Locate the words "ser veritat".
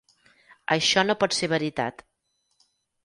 1.41-2.03